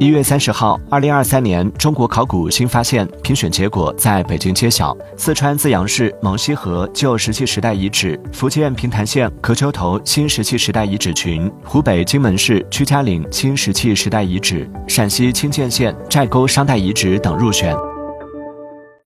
[0.00, 4.96] 一月三十号二零二三年中国考古新发现评选结果在北京揭晓。
[5.14, 17.89] 四川资阳市蒙西河旧石器时代遗址福建平潭县壳丘头新石器时代遗址群湖北荆门市屈家岭新石器时代遗址陕西清涧县寨沟商代遗址等入选。